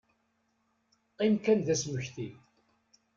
[1.15, 2.29] Qqim kan d asmekti.